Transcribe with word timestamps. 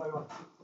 by 0.00 0.06
one. 0.08 0.59